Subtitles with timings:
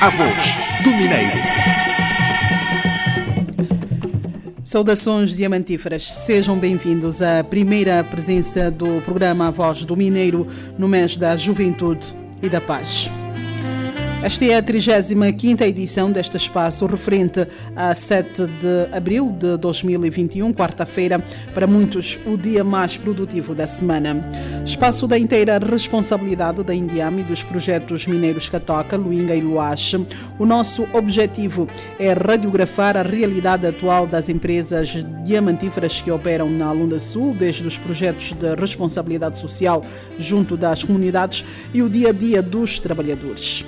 [0.00, 1.36] A voz do Mineiro.
[4.64, 10.46] Saudações diamantíferas, sejam bem-vindos à primeira presença do programa A Voz do Mineiro
[10.78, 13.10] no mês da Juventude e da Paz.
[14.22, 21.24] Esta é a 35 edição deste espaço, referente a 7 de abril de 2021, quarta-feira,
[21.54, 24.22] para muitos o dia mais produtivo da semana.
[24.62, 30.06] Espaço da inteira responsabilidade da Indiama e dos projetos mineiros Catoca, Luinga e Luache.
[30.38, 31.66] O nosso objetivo
[31.98, 37.78] é radiografar a realidade atual das empresas diamantíferas que operam na Lunda Sul, desde os
[37.78, 39.82] projetos de responsabilidade social
[40.18, 43.64] junto das comunidades e o dia a dia dos trabalhadores.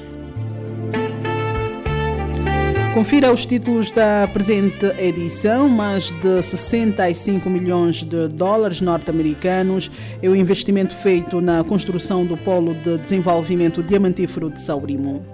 [2.94, 5.66] Confira os títulos da presente edição.
[5.66, 9.90] Mais de 65 milhões de dólares norte-americanos
[10.22, 15.24] é o investimento feito na construção do Polo de Desenvolvimento Diamantífero de Saurimo.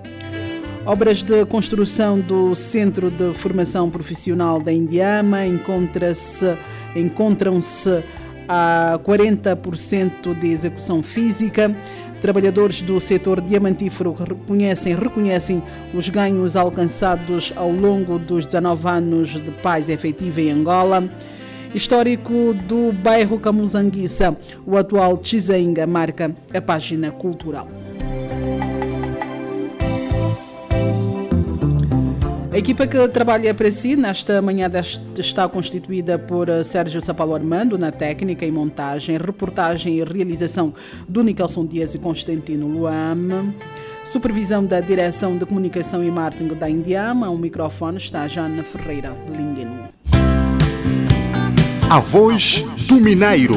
[0.86, 6.56] Obras de construção do Centro de Formação Profissional da Indiama encontram-se
[8.48, 11.74] a 40% de execução física.
[12.20, 15.62] Trabalhadores do setor diamantífero reconhecem, reconhecem
[15.94, 21.08] os ganhos alcançados ao longo dos 19 anos de paz efetiva em Angola.
[21.72, 27.68] Histórico do bairro Camusanguissa, o atual Chizenga marca a página cultural.
[32.50, 34.70] A equipa que trabalha para si nesta manhã
[35.18, 40.72] está constituída por eh, Sérgio Sapalo Armando na técnica e montagem, reportagem e realização
[41.06, 43.52] do Nicholson Dias e Constantino Luam.
[44.02, 47.28] Supervisão da Direção de Comunicação e Marketing da Indiama.
[47.28, 49.90] O microfone está Jana Ferreira Lingen.
[51.90, 53.56] A voz do Mineiro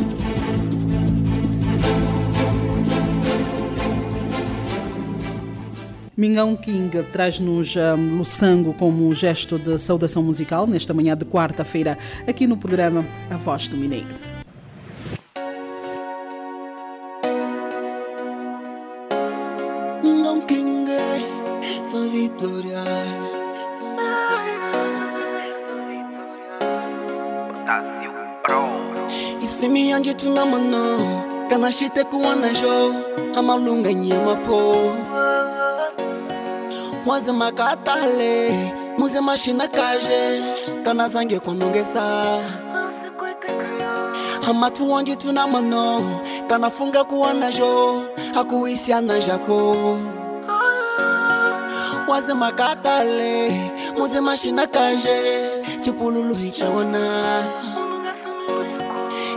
[6.21, 11.97] Mingão King traz-nos um, Luçango como um gesto de saudação musical nesta manhã de quarta-feira,
[12.27, 14.05] aqui no programa A Voz do Mineiro.
[29.41, 32.93] Isimi anje tunamano kana shite kuona jo
[33.35, 35.10] amalunga nyema po
[37.05, 38.51] mwazima katale
[38.97, 40.41] muzima shina kaje
[40.83, 42.03] kana zange kunongesa
[44.47, 48.03] amatu onde tuna mano kana funga kuona jo
[48.35, 49.97] akuisiana jako
[52.07, 53.51] wazima katale
[53.97, 55.19] muzima shina kaje
[55.81, 57.43] chipululu hichaona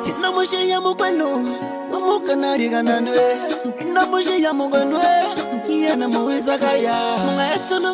[0.09, 1.57] inamushiya mukwenu
[1.91, 3.37] mumukanaligananwe
[3.81, 4.99] inamushiya mukwenu
[5.87, 7.37] Yana mo is a guy, yeah.
[7.37, 7.85] My son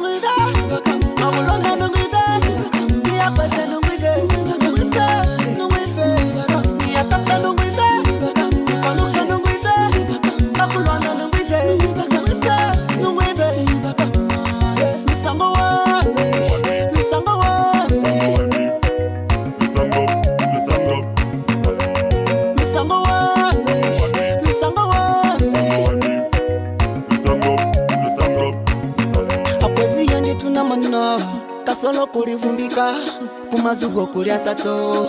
[33.70, 35.06] kumazugo kulya tato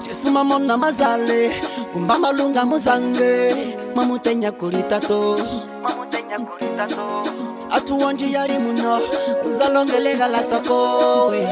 [0.00, 1.52] cisumamo na mazale
[1.92, 3.54] kumba malunga muzange.
[3.94, 5.36] Mamutenya kuli tato
[7.70, 9.00] atuwonji yali muno
[9.44, 11.48] muzalongelega lasakowe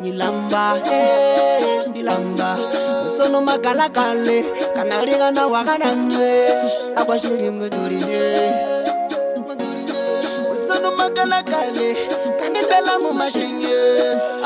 [0.00, 2.56] nilamba eh, ndilamba.
[3.02, 4.44] Musono magalagale
[4.74, 6.48] kanaligana wagananwe
[6.96, 8.50] akwashilimwe tuliye
[10.50, 11.96] musono magalagale
[12.40, 13.12] kanindela mu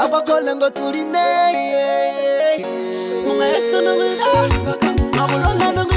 [0.02, 1.26] akokolengo tuline
[3.26, 4.10] munga yesu nungi
[5.22, 5.72] abulonga ah.
[5.76, 5.95] nungi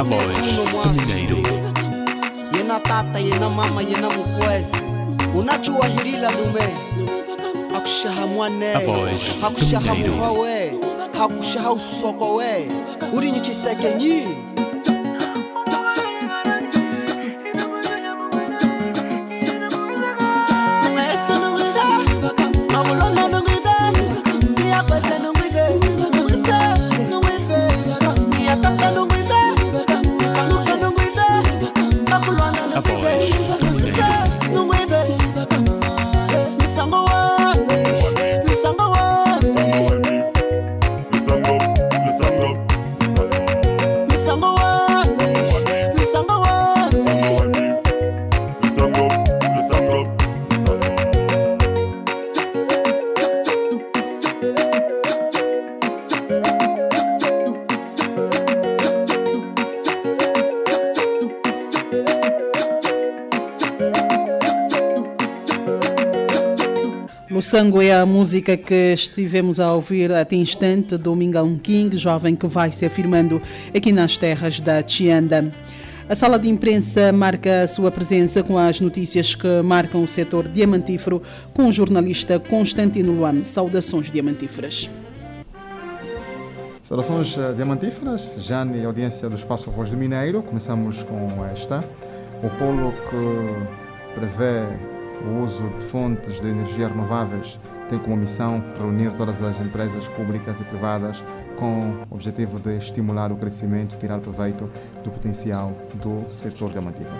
[0.00, 1.42] Yena voice, Dominator.
[2.56, 4.76] Yena tata, yena mama, yena mukwezi.
[5.34, 6.68] Unachua hilila lume.
[7.74, 8.72] Hakushaha mwane,
[9.40, 10.72] hakushaha muhawe,
[11.18, 12.68] hakushaha usoko we.
[13.12, 14.28] Uri nyichiseke nyii.
[67.70, 72.48] Losango é a música que estivemos a ouvir até instante do Mingão King, jovem que
[72.48, 73.40] vai se afirmando
[73.72, 75.52] aqui nas terras da Chianda.
[76.08, 80.48] A sala de imprensa marca a sua presença com as notícias que marcam o setor
[80.48, 81.22] diamantífero
[81.54, 83.44] com o jornalista Constantino Luam.
[83.44, 84.90] Saudações diamantíferas.
[86.82, 90.42] Saudações eh, diamantíferas, Jane e audiência do Espaço Voz do Mineiro.
[90.42, 91.84] Começamos com esta.
[92.42, 94.64] O polo que prevê
[95.24, 97.58] o uso de fontes de energia renováveis
[97.88, 101.24] tem como missão reunir todas as empresas públicas e privadas
[101.56, 104.70] com o objetivo de estimular o crescimento e tirar proveito
[105.02, 107.16] do potencial do setor diamantífero.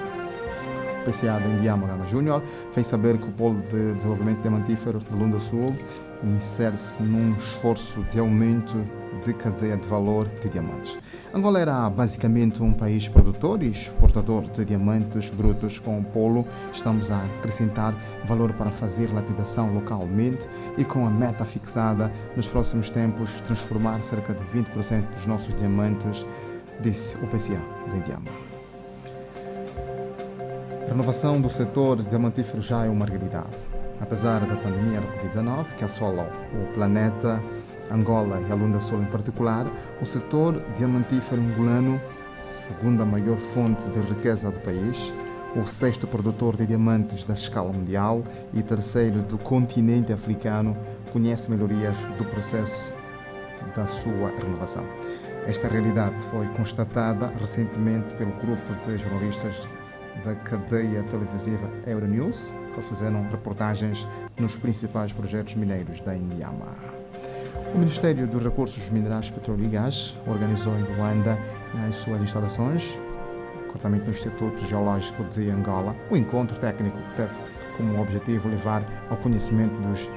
[1.00, 2.42] O PCA da Indiama Júnior
[2.72, 5.74] fez saber que o Polo de Desenvolvimento Diamantífero do Lunda Sul
[6.22, 8.76] insere-se num esforço de aumento
[9.20, 10.98] de cadeia de valor de diamantes.
[11.34, 15.78] Angola era basicamente um país produtor e exportador de diamantes brutos.
[15.78, 17.94] Com o Polo, estamos a acrescentar
[18.24, 24.34] valor para fazer lapidação localmente e com a meta fixada nos próximos tempos transformar cerca
[24.34, 26.26] de 20% dos nossos diamantes,
[26.80, 27.60] disse o PCA
[27.94, 28.30] Indiama.
[30.86, 33.70] A renovação do setor diamantífero já é uma realidade.
[34.00, 37.40] Apesar da pandemia da Covid-19 que assola o planeta,
[37.90, 39.66] Angola e a Lunda Sul em particular,
[40.00, 42.00] o setor diamantífero angolano,
[42.36, 45.12] segunda maior fonte de riqueza do país,
[45.56, 48.22] o sexto produtor de diamantes da escala mundial
[48.54, 50.76] e terceiro do continente africano,
[51.12, 52.92] conhece melhorias do processo
[53.74, 54.84] da sua renovação.
[55.46, 59.66] Esta realidade foi constatada recentemente pelo grupo de jornalistas
[60.24, 64.06] da cadeia televisiva Euronews, que fizeram reportagens
[64.38, 66.99] nos principais projetos mineiros da Indiama.
[67.72, 71.38] O Ministério dos Recursos Minerais, Petróleo e Gás organizou em Luanda,
[71.72, 72.98] nas suas instalações,
[73.68, 77.34] corretamente no Instituto Geológico de Angola, o encontro técnico que teve
[77.76, 80.10] como objetivo levar ao conhecimento dos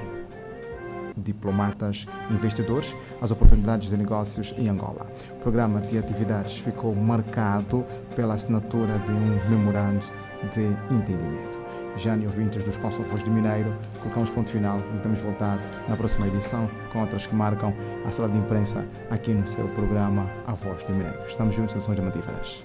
[1.16, 5.06] diplomatas investidores as oportunidades de negócios em Angola.
[5.30, 10.04] O programa de atividades ficou marcado pela assinatura de um memorando
[10.52, 11.53] de entendimento.
[11.96, 15.58] Jane ouvintes do Espaço Voz de Mineiro, colocamos ponto final tentamos voltar
[15.88, 17.72] na próxima edição com outras que marcam
[18.04, 21.18] a sala de imprensa aqui no seu programa A Voz de Mineiro.
[21.28, 22.62] Estamos juntos, sessões diamantíferas.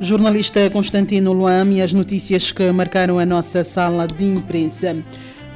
[0.00, 4.96] Jornalista Constantino Luam e as notícias que marcaram a nossa sala de imprensa.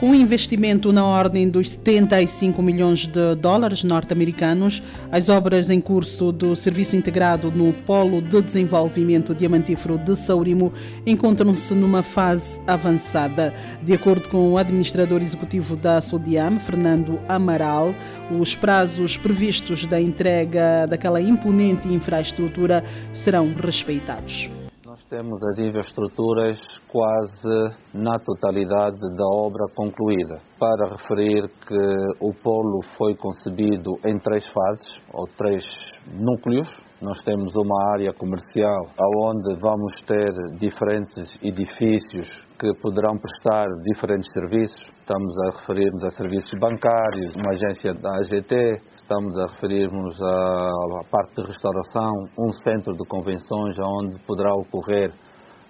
[0.05, 6.31] Com um investimento na ordem dos 75 milhões de dólares norte-americanos, as obras em curso
[6.31, 10.75] do Serviço Integrado no Polo de Desenvolvimento Diamantífero de Saurimo
[11.07, 13.55] encontram-se numa fase avançada.
[13.83, 17.95] De acordo com o administrador executivo da Sodiam, Fernando Amaral,
[18.39, 22.85] os prazos previstos da entrega daquela imponente infraestrutura
[23.15, 24.51] serão respeitados.
[24.85, 26.59] Nós temos as infraestruturas
[26.95, 30.39] quase na totalidade da obra concluída.
[30.61, 35.65] Para referir que o polo foi concebido em três fases, ou três
[36.07, 36.71] núcleos.
[37.03, 38.87] Nós temos uma área comercial
[39.27, 42.29] onde vamos ter diferentes edifícios
[42.61, 44.81] que poderão prestar diferentes serviços.
[45.01, 50.71] Estamos a referir-nos a serviços bancários, uma agência da AGT, estamos a referir-nos à
[51.11, 55.13] parte de restauração, um centro de convenções onde poderá ocorrer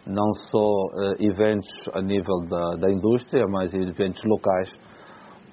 [0.06, 4.70] não só eh, eventos a nível da, da indústria, mas eventos locais,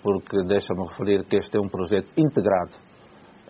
[0.03, 2.71] porque deixa-me referir que este é um projeto integrado.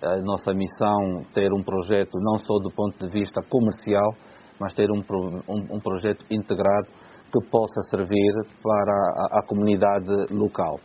[0.03, 4.13] A nossa missão ter um projeto não só do ponto de vista comercial,
[4.59, 5.01] mas ter um,
[5.47, 6.87] um, um projeto integrado
[7.31, 10.79] que possa servir para a, a comunidade local.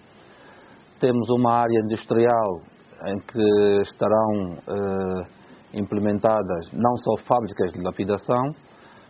[1.00, 2.60] Temos uma área industrial
[3.06, 8.54] em que estarão eh, implementadas não só fábricas de lapidação,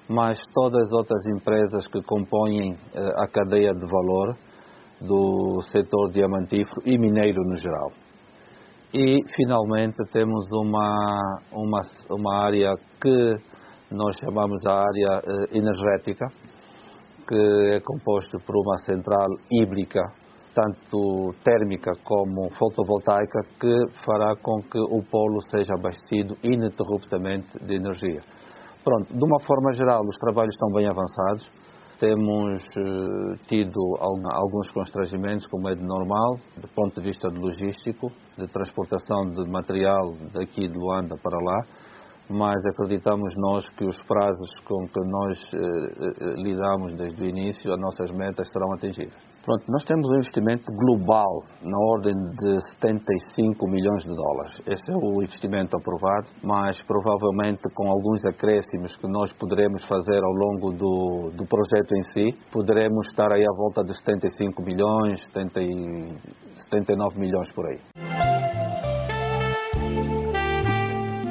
[0.08, 4.36] mas todas as outras empresas que compõem eh, a cadeia de valor
[5.00, 7.90] do setor diamantífero e mineiro no geral.
[8.94, 13.36] E, finalmente, temos uma, uma, uma área que
[13.90, 16.26] nós chamamos a área eh, energética,
[17.28, 20.00] que é composta por uma central híbrica,
[20.54, 28.22] tanto térmica como fotovoltaica, que fará com que o polo seja abastecido ininterruptamente de energia.
[28.86, 31.44] Pronto, de uma forma geral, os trabalhos estão bem avançados.
[31.98, 38.46] Temos uh, tido alguns constrangimentos, como é de normal, do ponto de vista logístico, de
[38.46, 41.66] transportação de material daqui de Luanda para lá,
[42.30, 47.72] mas acreditamos nós que os prazos com que nós uh, uh, lidamos desde o início,
[47.72, 49.25] as nossas metas serão atingidas.
[49.46, 54.60] Pronto, nós temos um investimento global na ordem de 75 milhões de dólares.
[54.66, 60.32] Esse é o investimento aprovado, mas provavelmente com alguns acréscimos que nós poderemos fazer ao
[60.32, 65.60] longo do, do projeto em si, poderemos estar aí à volta de 75 milhões, 70,
[66.68, 67.78] 79 milhões por aí.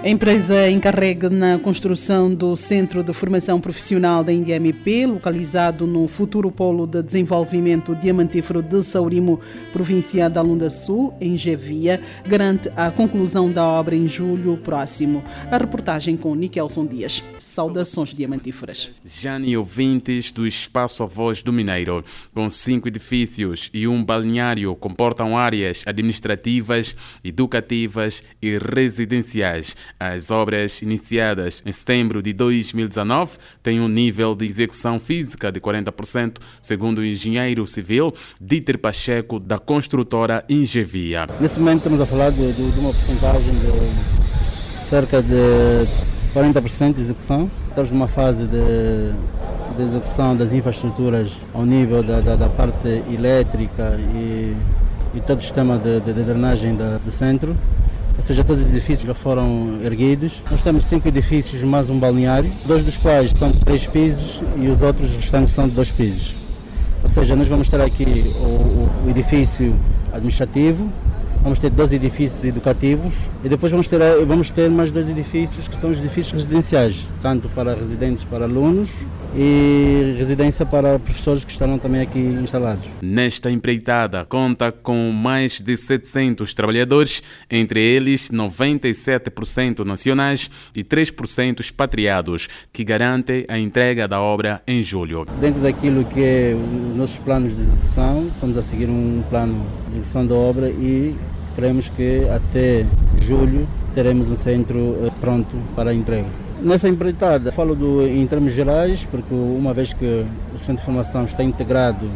[0.05, 6.51] A empresa encarregue na construção do Centro de Formação Profissional da INDMP, localizado no futuro
[6.51, 9.39] Polo de Desenvolvimento Diamantífero de Saurimo,
[9.74, 15.24] província da Lunda Sul, em Gevia, garante a conclusão da obra em julho próximo.
[15.50, 17.24] A reportagem com Nikelson Dias.
[17.39, 18.91] Saudações diamantíferas.
[19.03, 25.35] Jane ouvintes do Espaço A Voz do Mineiro, com cinco edifícios e um balneário, comportam
[25.35, 34.35] áreas administrativas, educativas e residenciais as obras iniciadas em setembro de 2019 têm um nível
[34.35, 41.27] de execução física de 40%, segundo o engenheiro civil Dieter Pacheco, da construtora Ingevia.
[41.39, 45.87] Nesse momento estamos a falar de, de, de uma porcentagem de cerca de
[46.33, 47.49] 40% de execução.
[47.69, 49.13] Estamos numa fase de,
[49.77, 54.55] de execução das infraestruturas ao nível da, da, da parte elétrica e,
[55.13, 57.55] e, todo o sistema de, de drenagem da, do centro
[58.15, 60.41] ou seja, todos os edifícios já foram erguidos.
[60.50, 64.67] Nós temos cinco edifícios mais um balneário, dois dos quais são de três pisos e
[64.67, 66.34] os outros restantes são de dois pisos.
[67.03, 68.05] Ou seja, nós vamos ter aqui
[68.39, 69.75] o, o edifício
[70.12, 70.89] administrativo,
[71.45, 75.77] vamos ter dois edifícios educativos e depois vamos ter, vamos ter mais dois edifícios que
[75.77, 78.89] são os edifícios residenciais, tanto para residentes, para alunos
[79.35, 82.83] e residência para professores que estarão também aqui instalados.
[82.99, 87.21] Nesta empreitada conta com mais de 700 trabalhadores,
[87.51, 95.27] entre eles 97% nacionais e 3% expatriados, que garantem a entrega da obra em julho.
[95.39, 99.91] Dentro daquilo que é os nossos planos de execução, estamos a seguir um plano de
[99.91, 101.13] execução da obra e
[101.55, 102.85] Queremos que até
[103.21, 106.27] julho teremos um centro eh, pronto para a entrega.
[106.62, 111.25] Nessa empreitada, falo do, em termos gerais, porque uma vez que o centro de formação
[111.25, 112.09] está integrado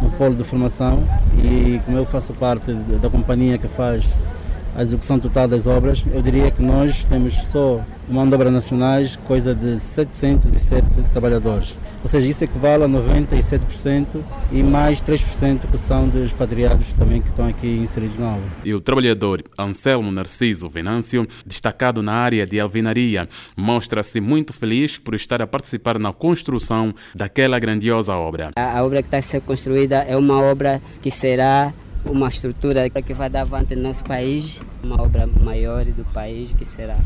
[0.00, 1.02] no polo de formação
[1.42, 4.04] e como eu faço parte da companhia que faz
[4.76, 9.16] a execução total das obras, eu diria que nós temos só mão de obra nacionais
[9.16, 11.74] coisa de 707 trabalhadores.
[12.02, 17.28] Ou seja, isso equivale a 97% e mais 3% que são dos expatriados também que
[17.28, 18.44] estão aqui inseridos na obra.
[18.64, 25.14] E o trabalhador Anselmo Narciso Venâncio, destacado na área de alvenaria, mostra-se muito feliz por
[25.14, 28.50] estar a participar na construção daquela grandiosa obra.
[28.56, 31.72] A, a obra que está a ser construída é uma obra que será
[32.08, 36.64] uma estrutura que vai dar avante no nosso país, uma obra maior do país que
[36.64, 36.98] será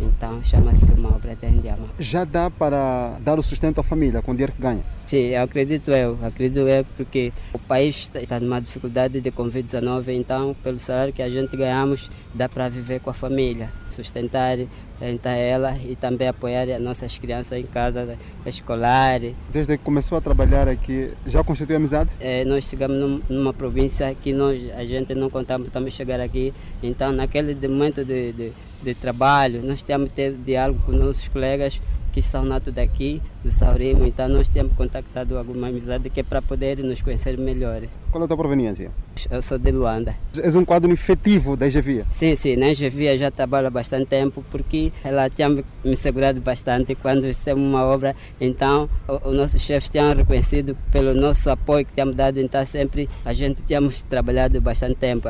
[0.00, 1.86] então chama-se uma obra de Indiama.
[1.98, 4.84] Já dá para dar o sustento à família com o dinheiro que ganha?
[5.06, 10.80] Sim, acredito eu, acredito eu, porque o país está numa dificuldade de Covid-19, então pelo
[10.80, 14.58] salário que a gente ganhamos dá para viver com a família, sustentar
[15.00, 19.20] então ela e também apoiar as nossas crianças em casa escolar.
[19.52, 22.10] Desde que começou a trabalhar aqui, já constituiu amizade?
[22.18, 26.52] É, nós chegamos num, numa província que nós, a gente não contamos também chegar aqui,
[26.82, 31.80] então naquele momento de, de, de trabalho, nós temos que ter diálogo com nossos colegas
[32.16, 36.40] que são natos daqui, do Saurimo, então nós temos contactado alguma amizade que é para
[36.40, 37.82] poder nos conhecer melhor.
[38.10, 38.90] Qual é a tua proveniência?
[39.30, 40.16] Eu sou de Luanda.
[40.42, 42.06] És um quadro efetivo da Egevia?
[42.10, 45.50] Sim, sim, na Egevia já trabalho há bastante tempo porque ela tinha
[45.84, 48.88] me segurado bastante quando temos uma obra, então
[49.22, 53.62] os nossos chefes tinham reconhecido pelo nosso apoio que temos dado, então sempre a gente
[53.62, 55.28] tínhamos trabalhado bastante tempo.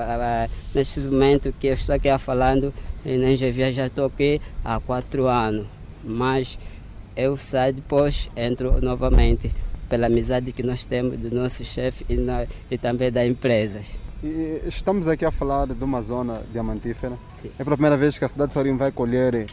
[0.73, 2.73] Neste momento que eu estou aqui falando,
[3.05, 5.67] na Engevia já estou aqui há quatro anos,
[6.05, 6.57] mas
[7.17, 9.51] eu saio depois, entro novamente.
[9.89, 12.17] pela amizade que nós temos do nosso chefe e,
[12.71, 13.99] e também das empresas.
[14.23, 17.17] E estamos aqui a falar de uma zona diamantífera.
[17.37, 17.51] Sim.
[17.57, 19.47] É pela primeira vez que a cidade de Saurim vai colher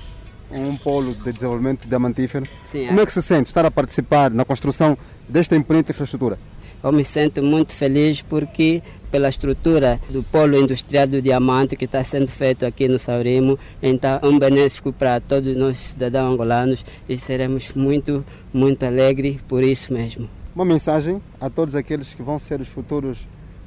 [0.49, 2.47] um polo de desenvolvimento diamantífero.
[2.63, 4.97] Sim, Como é que se sente estar a participar na construção
[5.29, 6.39] desta imponente infraestrutura?
[6.83, 12.03] Eu me sinto muito feliz porque pela estrutura do polo industrial do diamante que está
[12.03, 17.15] sendo feito aqui no Saurimo, então é um benéfico para todos nós cidadãos angolanos e
[17.15, 20.27] seremos muito, muito alegres por isso mesmo.
[20.53, 23.19] Uma mensagem a todos aqueles que vão ser os futuros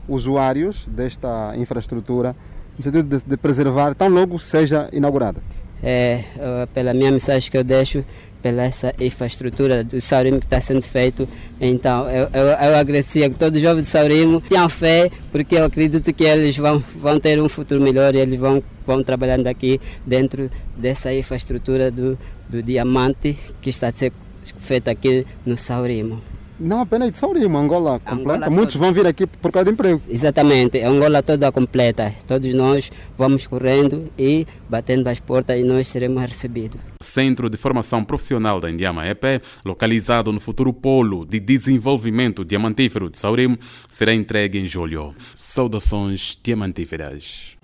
[0.06, 2.36] usuários desta infraestrutura,
[2.76, 5.40] no sentido de, de preservar, tão logo seja inaugurada.
[5.82, 8.04] É, eh, pela minha mensagem que eu deixo,
[8.46, 11.28] pela essa infraestrutura do Saurimo que está sendo feito.
[11.60, 15.64] Então, eu, eu, eu agradecia que todos os jovens do Saurimo tenham fé, porque eu
[15.64, 19.80] acredito que eles vão, vão ter um futuro melhor e eles vão, vão trabalhando aqui
[20.06, 22.16] dentro dessa infraestrutura do,
[22.48, 24.12] do diamante que está a ser
[24.60, 26.22] feita aqui no Saurimo.
[26.58, 28.46] Não apenas de Saurimo, Angola completa.
[28.46, 28.84] Angola Muitos toda.
[28.86, 30.00] vão vir aqui por causa de emprego.
[30.08, 32.14] Exatamente, é Angola toda completa.
[32.26, 36.80] Todos nós vamos correndo e batendo as portas e nós seremos recebidos.
[37.00, 43.18] Centro de Formação Profissional da Indiama EP, localizado no futuro polo de desenvolvimento diamantífero de
[43.18, 43.58] Saurimo,
[43.88, 45.14] será entregue em julho.
[45.34, 47.56] Saudações diamantíferas.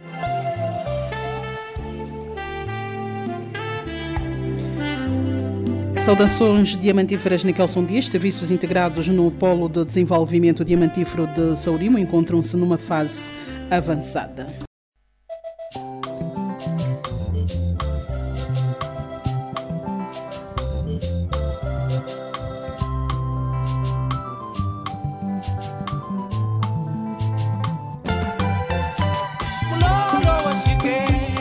[6.05, 12.77] Saudações diamantíferas Nikelson Dias, serviços integrados no Polo de Desenvolvimento Diamantífero de Saurimo encontram-se numa
[12.77, 13.31] fase
[13.71, 14.49] avançada.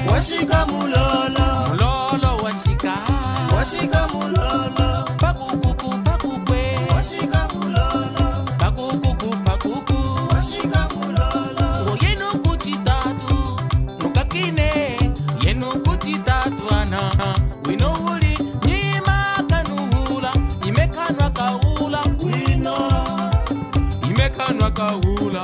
[0.08, 1.11] Washika mulolo
[24.38, 25.44] kanwa ka hula.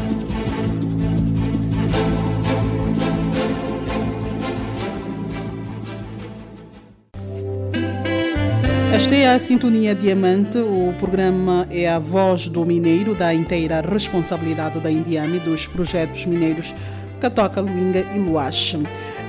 [9.31, 10.57] A Sintonia Diamante.
[10.57, 16.75] O programa é a voz do mineiro, da inteira responsabilidade da Indiame dos projetos mineiros
[17.17, 18.79] Catoca, Luinga e Luache.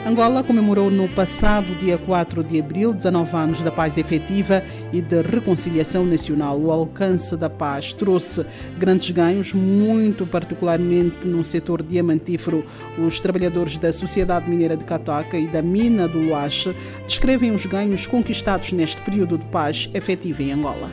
[0.05, 4.61] Angola comemorou no passado dia 4 de abril 19 anos da paz efetiva
[4.93, 6.61] e de reconciliação nacional.
[6.61, 8.45] O alcance da paz trouxe
[8.77, 12.65] grandes ganhos, muito particularmente no setor diamantífero.
[12.99, 16.75] Os trabalhadores da Sociedade Mineira de Catoca e da Mina do Luache
[17.07, 20.91] descrevem os ganhos conquistados neste período de paz efetiva em Angola.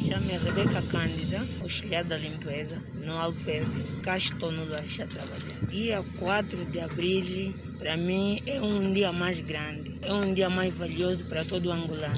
[0.00, 3.82] Chame Rebeca Cândida, auxiliar da limpeza, no Alperde.
[4.02, 5.70] Cá estou no Laxa trabalhando.
[5.70, 9.94] Dia 4 de abril, para mim, é um dia mais grande.
[10.02, 12.14] É um dia mais valioso para todo angolano.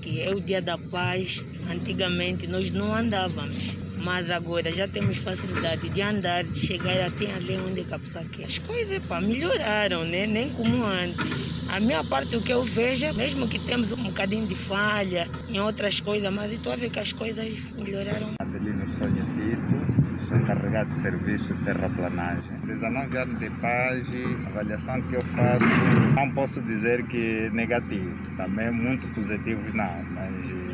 [0.00, 1.44] Que é o dia da paz.
[1.70, 3.82] Antigamente nós não andávamos.
[4.02, 7.84] Mas agora já temos facilidade de andar, de chegar até ali onde
[8.32, 8.46] quer.
[8.46, 10.26] As coisas pá, melhoraram, né?
[10.26, 11.62] nem como antes.
[11.68, 15.28] A minha parte, o que eu vejo, é mesmo que temos um bocadinho de falha
[15.48, 18.32] em outras coisas, mas estou a ver que as coisas melhoraram.
[18.40, 22.56] Adelino Sonho Tito, sou encarregado de serviço de terraplanagem.
[22.64, 24.12] 19 anos de paz,
[24.46, 25.66] avaliação que eu faço,
[26.14, 30.72] não posso dizer que negativo, também muito positivo não, mas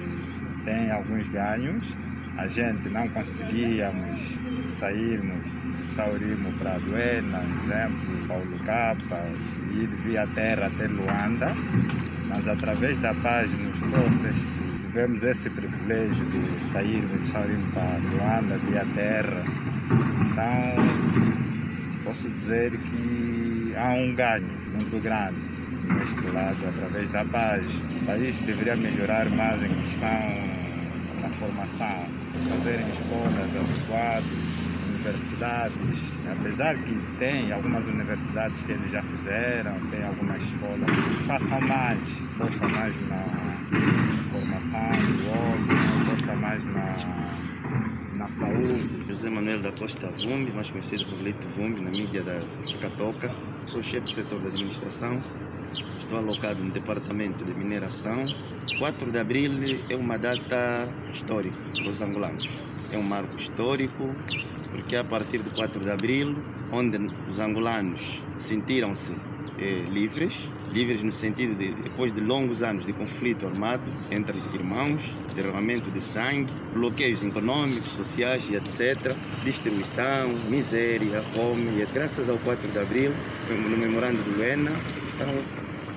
[0.64, 1.96] tem alguns ganhos.
[2.37, 5.42] A gente não conseguíamos sairmos
[5.76, 9.24] de Saurimo para Luena, um exemplo, Paulo Capa,
[9.72, 11.52] ir via terra até Luanda,
[12.28, 17.98] mas através da paz nos trouxe este, tivemos esse privilégio de sairmos de Saurimo para
[17.98, 19.44] Luanda via terra.
[20.31, 25.38] Então, posso dizer que há um ganho muito grande
[25.94, 27.83] neste lado através da paz.
[28.01, 30.09] O país deveria melhorar mais em questão
[31.20, 32.07] da formação,
[32.48, 34.24] fazerem escolas adequadas,
[34.88, 40.90] universidades, apesar que tem algumas universidades que eles já fizeram, tem algumas escolas,
[41.27, 43.48] façam mais, postam mais na
[44.58, 46.96] formação do homem, postam mais na,
[48.16, 49.04] na saúde.
[49.08, 52.40] José Manuel da Costa Vumbi, mais conhecido por Lito Vumbi, na mídia da
[52.80, 53.30] Catoca.
[53.66, 55.22] Sou chefe do setor da administração,
[55.98, 58.20] estou alocado no departamento de mineração.
[58.78, 59.52] 4 de abril
[59.88, 62.48] é uma data histórica para os angolanos.
[62.92, 64.14] É um marco histórico
[64.70, 66.36] porque a partir do 4 de abril,
[66.72, 69.14] onde os angolanos sentiram-se
[69.58, 75.16] eh, livres, livres no sentido de depois de longos anos de conflito armado entre irmãos,
[75.34, 82.68] derramamento de sangue, bloqueios econômicos, sociais e etc, destruição, miséria, fome, e graças ao 4
[82.68, 83.12] de abril,
[83.48, 84.72] no memorando de Luena,
[85.14, 85.28] então,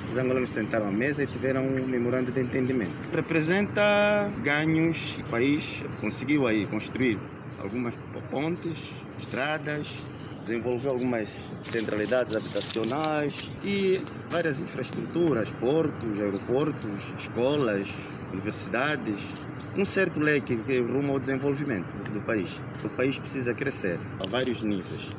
[0.10, 2.92] os angolanos sentaram à mesa e tiveram um memorando de entendimento.
[3.14, 7.18] Representa ganhos, o país conseguiu aí construir
[7.60, 7.94] algumas
[8.30, 10.00] pontes, estradas,
[10.42, 17.90] desenvolveu algumas centralidades habitacionais e várias infraestruturas, portos, aeroportos, escolas,
[18.34, 19.30] universidades,
[19.78, 22.60] um certo leque que rumo ao desenvolvimento do país.
[22.84, 25.10] O país precisa crescer a vários níveis,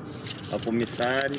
[0.53, 1.31] a começar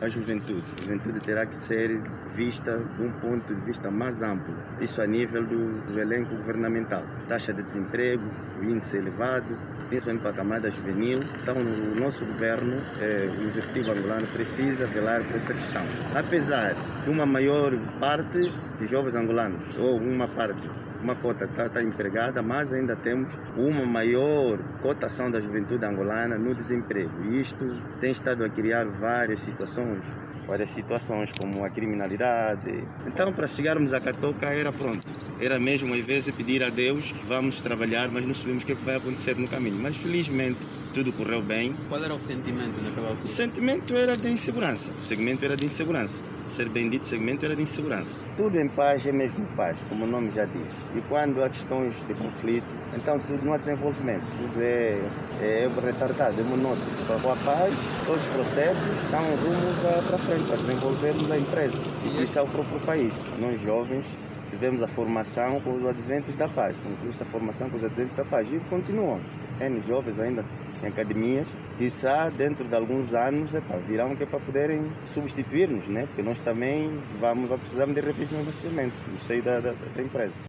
[0.00, 0.62] a juventude.
[0.78, 2.00] A juventude terá que ser
[2.34, 7.02] vista de um ponto de vista mais amplo, isso a nível do, do elenco governamental.
[7.28, 8.24] Taxa de desemprego,
[8.60, 9.56] o índice elevado,
[9.88, 11.20] principalmente para a camada juvenil.
[11.42, 15.82] Então, o nosso governo, eh, o executivo angolano, precisa velar por essa questão.
[16.14, 16.72] Apesar
[17.04, 20.62] de uma maior parte de jovens angolanos, ou uma parte
[21.02, 26.54] uma cota está tá empregada, mas ainda temos uma maior cotação da juventude angolana no
[26.54, 27.10] desemprego.
[27.24, 27.64] E isto
[28.00, 30.02] tem estado a criar várias situações,
[30.46, 32.84] várias situações como a criminalidade.
[33.06, 35.00] Então, para chegarmos a Catoca era pronto.
[35.40, 38.74] Era mesmo às vezes pedir a Deus que vamos trabalhar, mas não sabemos o que
[38.74, 39.76] vai acontecer no caminho.
[39.76, 40.58] Mas felizmente
[40.92, 41.74] tudo correu bem.
[41.88, 43.24] Qual era o sentimento naquela altura?
[43.24, 44.90] O sentimento era de insegurança.
[44.90, 46.22] O segmento era de insegurança.
[46.48, 48.22] Ser bem dito, o segmento era de insegurança.
[48.36, 50.72] Tudo em paz é mesmo paz, como o nome já diz.
[50.96, 54.24] E quando há questões de conflito, então tudo não há desenvolvimento.
[54.36, 54.98] Tudo é,
[55.40, 56.80] é retardado, é monótono.
[57.22, 57.72] Com a paz,
[58.06, 61.82] todos os processos estão rumo para frente, para desenvolvermos a empresa.
[62.04, 63.22] E isso é o próprio país.
[63.38, 64.06] Nós jovens
[64.50, 66.76] tivemos a formação com os adventos da paz.
[66.82, 68.52] Concluímos a formação com os adventos da paz.
[68.52, 69.20] E continuam.
[69.60, 70.44] N jovens ainda
[70.82, 76.06] em academias, quizá dentro de alguns anos epa, virão que é para poderem substituir-nos, né?
[76.06, 76.90] porque nós também
[77.20, 80.40] vamos precisar de revestimento no seio da, da, da empresa.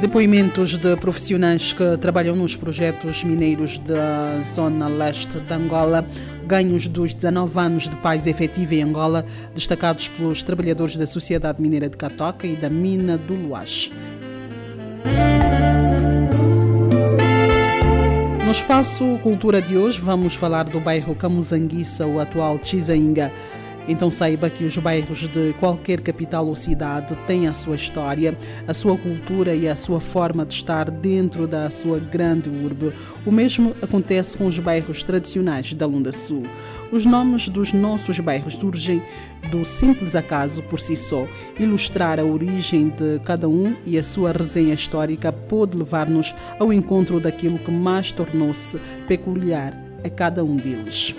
[0.00, 6.06] Depoimentos de profissionais que trabalham nos projetos mineiros da zona leste de Angola,
[6.46, 11.88] ganhos dos 19 anos de paz efetiva em Angola, destacados pelos trabalhadores da Sociedade Mineira
[11.88, 13.90] de Catoca e da Mina do Luás.
[18.48, 23.30] No espaço Cultura de hoje, vamos falar do bairro Camusanguissa, o atual Chizainga.
[23.88, 28.74] Então saiba que os bairros de qualquer capital ou cidade têm a sua história, a
[28.74, 32.92] sua cultura e a sua forma de estar dentro da sua grande urbe.
[33.24, 36.42] O mesmo acontece com os bairros tradicionais da Lunda Sul.
[36.92, 39.02] Os nomes dos nossos bairros surgem
[39.50, 41.26] do simples acaso por si só.
[41.58, 47.18] Ilustrar a origem de cada um e a sua resenha histórica pode levar-nos ao encontro
[47.18, 49.74] daquilo que mais tornou-se peculiar
[50.04, 51.14] a cada um deles.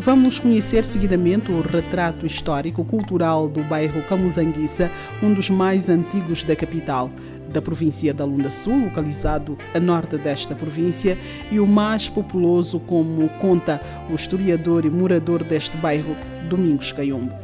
[0.00, 4.88] Vamos conhecer seguidamente o retrato histórico cultural do bairro Camusanguissa,
[5.20, 7.10] um dos mais antigos da capital
[7.52, 11.18] da província da Lunda Sul, localizado a norte desta província,
[11.50, 16.16] e o mais populoso, como conta o historiador e morador deste bairro,
[16.48, 17.34] Domingos Caiombo.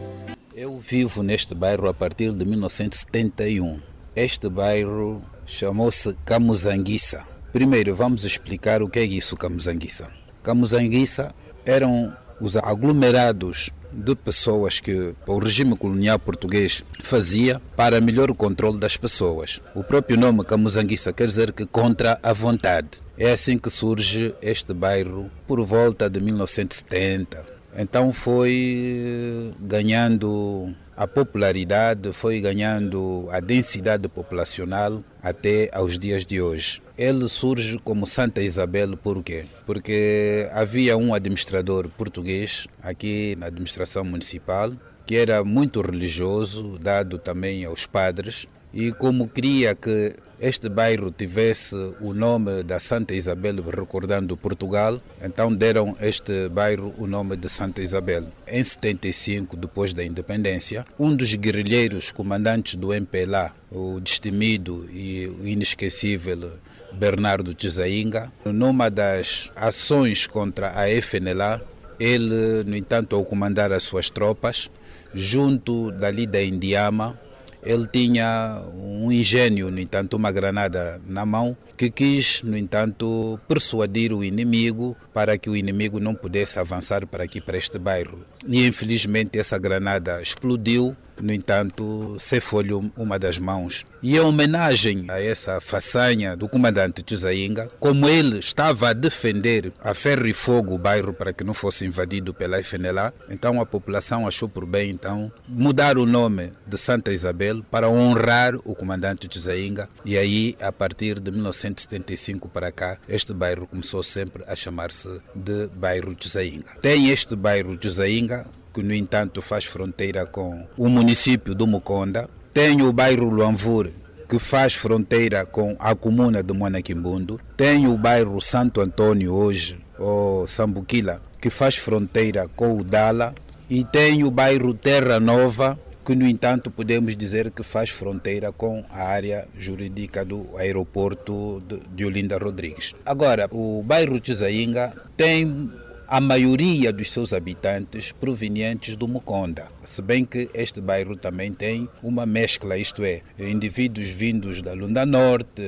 [0.55, 3.81] Eu vivo neste bairro a partir de 1971.
[4.15, 7.25] este bairro chamou-se Camuzanguissa.
[7.53, 10.09] Primeiro, vamos explicar o que é isso, Camuzanguissa.
[10.41, 11.35] Camuzanguissa
[11.67, 12.15] eram
[12.45, 19.63] os aglomerados de pessoas que o regime colonial português fazia para melhor controle das pessoas.
[19.75, 22.99] O próprio nome Camuzanguissa quer dizer que contra a vontade.
[23.17, 27.54] É assim que surge este bairro por volta de 1970.
[27.77, 36.81] Então foi ganhando a popularidade, foi ganhando a densidade populacional até aos dias de hoje.
[36.97, 39.47] Ele surge como Santa Isabel por quê?
[39.67, 44.73] Porque havia um administrador português aqui na administração municipal
[45.07, 51.77] que era muito religioso, dado também aos padres, e como queria que este bairro tivesse
[52.01, 57.81] o nome da Santa Isabel, recordando Portugal, então deram este bairro o nome de Santa
[57.81, 58.25] Isabel.
[58.49, 66.51] Em 75, depois da independência, um dos guerrilheiros comandantes do MPLA, o destemido e inesquecível
[66.93, 71.63] Bernardo Tizainga, numa das ações contra a FNLA,
[71.99, 74.69] ele, no entanto, ao comandar as suas tropas,
[75.15, 77.19] junto dali da Indiama,
[77.65, 84.13] ele tinha um engenho, no entanto, uma granada na mão, que quis, no entanto, persuadir
[84.13, 88.25] o inimigo para que o inimigo não pudesse avançar para aqui, para este bairro.
[88.47, 93.85] E infelizmente essa granada explodiu, no entanto, cefou-lhe uma das mãos.
[94.03, 99.95] E em homenagem a essa façanha do comandante Tizainga, como ele estava a defender a
[99.95, 104.27] ferro e fogo o bairro para que não fosse invadido pela FNLA, então a população
[104.27, 109.89] achou por bem então mudar o nome de Santa Isabel para honrar o comandante Tizainga.
[110.05, 115.69] E aí, a partir de 1975 para cá, este bairro começou sempre a chamar-se de
[115.69, 116.73] bairro Tizainga.
[116.81, 122.29] Tem este bairro Tizainga que no entanto faz fronteira com o município do Muconda.
[122.53, 123.91] Tem o bairro Luanvur,
[124.29, 127.41] que faz fronteira com a comuna de Monaquimbundo.
[127.57, 133.33] Tem o bairro Santo Antônio hoje, ou Sambuquila, que faz fronteira com o Dala.
[133.71, 138.85] E tem o bairro Terra Nova, que no entanto podemos dizer que faz fronteira com
[138.91, 141.63] a área jurídica do aeroporto
[141.95, 142.95] de Olinda Rodrigues.
[143.07, 145.71] Agora, o bairro Tizainga tem
[146.07, 151.89] a maioria dos seus habitantes provenientes do Muconda, se bem que este bairro também tem
[152.03, 155.63] uma mescla, isto é, indivíduos vindos da Lunda Norte,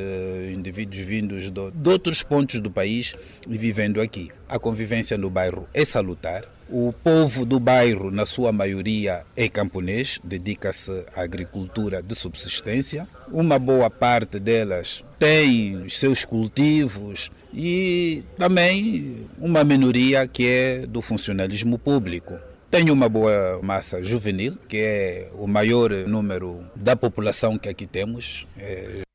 [0.52, 3.14] indivíduos vindos de outros pontos do país
[3.48, 4.30] e vivendo aqui.
[4.48, 10.18] A convivência no bairro é salutar, o povo do bairro, na sua maioria, é camponês,
[10.24, 13.06] dedica-se à agricultura de subsistência.
[13.30, 21.00] Uma boa parte delas tem os seus cultivos e também uma minoria que é do
[21.00, 22.34] funcionalismo público.
[22.70, 28.46] Tem uma boa massa juvenil, que é o maior número da população que aqui temos.
[28.58, 29.06] É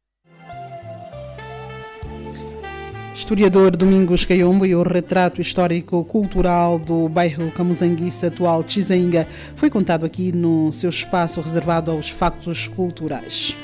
[3.13, 10.32] Historiador Domingos Caiombo e o retrato histórico-cultural do bairro Camuzanguiça, atual Chizainga, foi contado aqui
[10.32, 13.56] no seu espaço reservado aos factos culturais.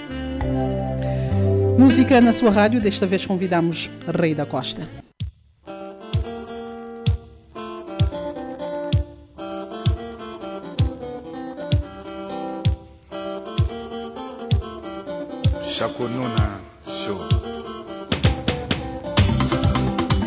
[1.77, 4.87] Música na sua rádio, desta vez convidamos Rei da Costa.
[15.63, 17.19] Shakununa Show.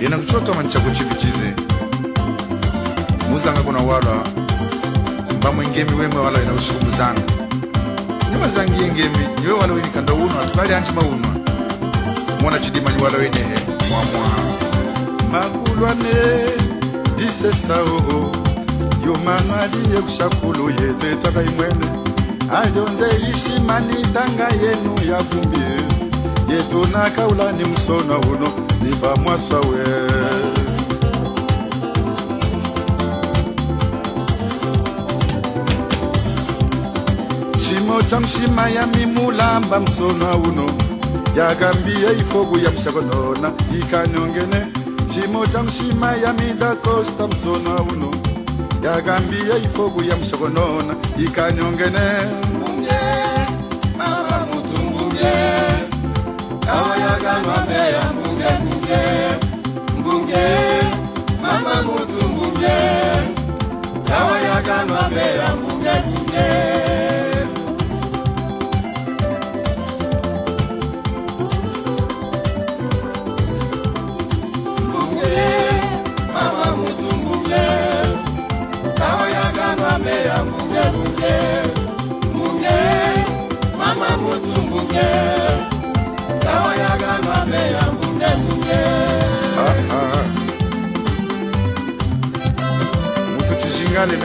[0.07, 1.55] ina kuchota manchaku chivichize
[3.31, 4.25] muzanga kuna wala
[5.39, 7.21] mbamwe ngemi wemwe wala ina ushukumu zanga
[8.33, 11.40] nyuma zangiye ngemi niwe wala weni kanda unwa tukali anji maunwa
[12.43, 13.59] mwana chidimanyi wala wenehe
[13.91, 14.29] mwamwa
[15.33, 16.15] makulwane
[17.17, 18.01] disesao
[19.07, 21.87] yo mano aliye kushakulu yetu etwaka imwene.
[22.63, 25.59] Alionze ishimani tanga yenu ya vumbi
[26.53, 28.49] yetu nakaulani musona uno
[28.83, 29.85] niva mwasawe
[37.59, 40.67] chimo cha mshima ya mimulamba musona uno.
[41.37, 44.67] yagambia ifogu ya mshagonona ikanongene
[45.15, 48.11] shimo cha mshima ya mida kosta msona uno.
[48.85, 52.01] Yagambia ifogu ya mshagonona ikanongene
[52.59, 53.01] munge
[53.99, 55.33] mama mutunguge.
[56.73, 59.03] Awa yaganwameya munge munge
[59.99, 60.47] mbunge
[61.43, 62.79] mama mutunguge.
[64.21, 65.70] Awa yaganwameya munge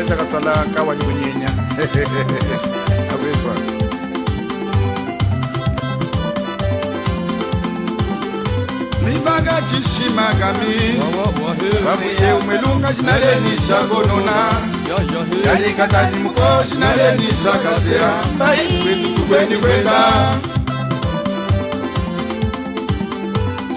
[0.07, 1.49] jaaka tsala ka wa lebonyenya
[3.13, 3.65] a boetswana
[9.05, 10.75] mibaga cishimagami
[11.85, 14.37] babuye umwelunga cinalenisha gonona
[15.45, 18.11] yalikatani muko cinalenisha kasera.
[18.39, 19.99] Baikwetu tukweni kwenda.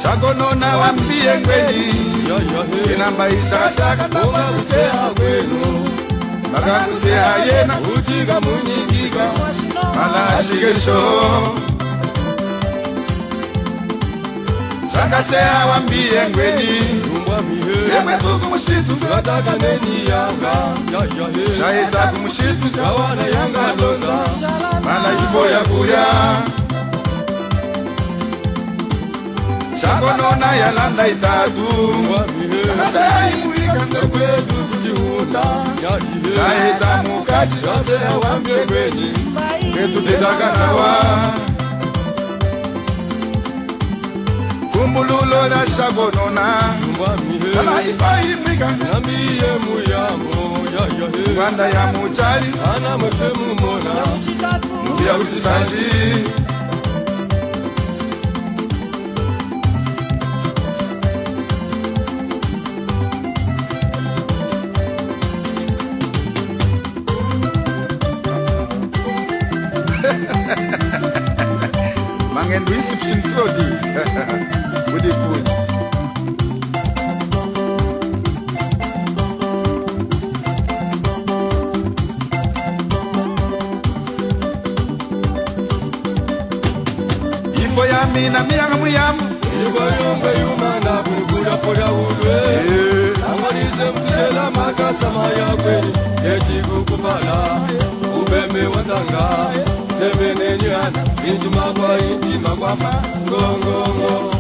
[0.02, 1.94] Chagonona wambiye ngweni
[2.84, 5.87] kinambaisasaka babakusea kwenu
[6.60, 9.30] vakakuseha yena utika munyingika
[9.96, 11.58] malashike shoo
[14.92, 16.64] zvakaseha wambiye ngweni
[17.94, 20.52] yemwe tuku mushitu ndataka neni yanga.
[21.58, 24.18] Shaita kumushitu ndawana yanga doza
[24.84, 26.06] mana ivo yakulya
[29.80, 31.68] shakonona yalanda itatu
[32.72, 34.77] akaseha imuika ndekwetu
[36.36, 39.12] saita mukati yose yawambekweni
[39.74, 40.96] ketuti takanawa
[44.72, 46.54] kumbululo na shagonona.
[47.60, 50.58] Alaifaimbika namiye muyamo
[51.32, 53.94] ngwanda ya mucali ana mwefemumona
[54.94, 56.24] mbiya kuti sanji
[101.28, 102.92] intumakwa intima kwama
[103.26, 104.30] ngongongo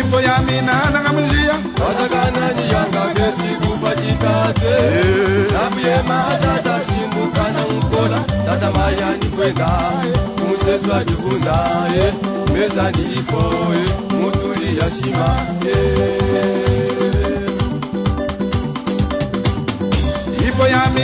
[0.00, 1.54] ipo ya mina nakamuzhiya
[1.86, 5.52] watakanani yanga vezikupa citate eh.
[5.52, 9.68] namuyema tata simbukana nkukola tata mayani kwenda
[10.40, 12.14] kumusesu ajivunda eh.
[12.52, 13.42] mezani ipo
[14.20, 15.36] mutuli ya shima
[15.66, 16.63] eh.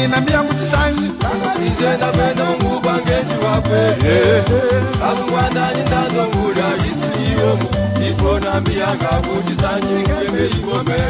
[0.04, 1.10] inambia kutisani
[1.66, 3.94] izenda kwenongu bwangenzi wakwe
[5.10, 7.68] akungwanani ndazongula isiyomu
[8.10, 11.00] ifonambiyaka kutisanyi kwembe ikome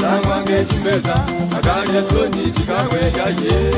[0.00, 1.14] nangwangechimeza
[1.58, 3.72] akali esoni zikaweyaye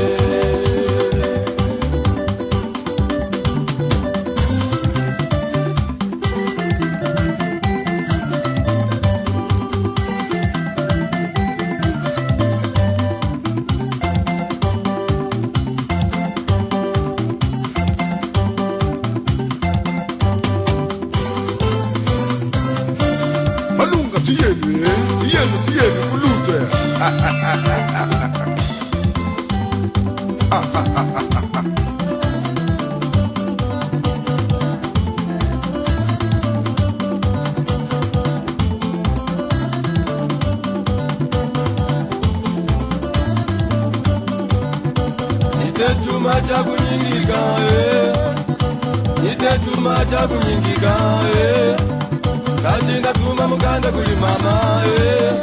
[54.15, 55.39] guli mama eh.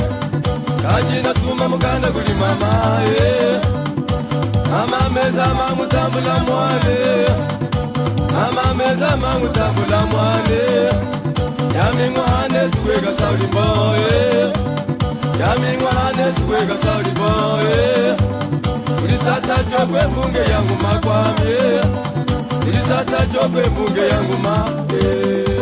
[0.82, 3.60] kajina tuma muganda guli mama eh.
[4.70, 6.98] mama meza mamutambula mwane
[8.32, 10.62] mama meza mamutambula mwane
[11.76, 14.52] yamingwahanesi kwega sauli boye eh.
[15.40, 18.16] yamingwahanesi kwega sauli boye
[19.04, 21.80] ulisatacwa kwembunge yangu makwamye
[22.68, 25.61] ulisatacwa kwembunge yangu mae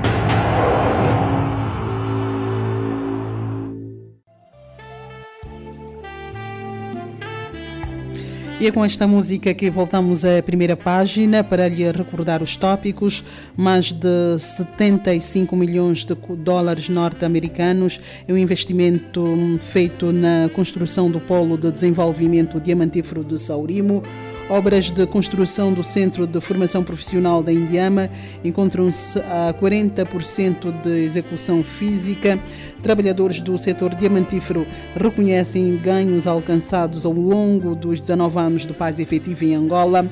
[8.61, 13.23] E é com esta música que voltamos à primeira página para lhe recordar os tópicos.
[13.57, 21.57] Mais de 75 milhões de dólares norte-americanos é um investimento feito na construção do Polo
[21.57, 24.03] de Desenvolvimento Diamantífero de Saurimo.
[24.49, 28.09] Obras de construção do Centro de Formação Profissional da Indiama
[28.43, 32.37] encontram-se a 40% de execução física.
[32.83, 34.65] Trabalhadores do setor diamantífero
[34.95, 40.05] reconhecem ganhos alcançados ao longo dos 19 anos de paz efetiva em Angola.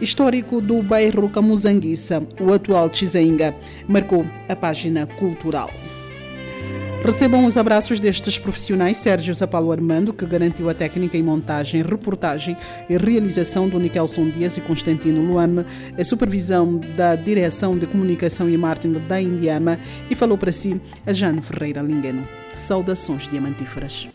[0.00, 3.54] Histórico do bairro Camuzanguissa, o atual Chizainga,
[3.88, 5.68] marcou a página cultural.
[7.10, 12.56] Recebam os abraços destes profissionais Sérgio Zapalo Armando, que garantiu a técnica em montagem, reportagem
[12.88, 15.66] e realização do Nikelson Dias e Constantino Luame,
[15.98, 19.76] a supervisão da Direção de Comunicação e Marketing da Indiama
[20.08, 22.24] e falou para si a Jane Ferreira Lingueno.
[22.54, 24.08] Saudações diamantíferas.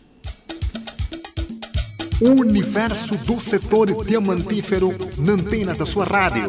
[2.18, 6.48] O universo do setor diamantífero na antena da sua rádio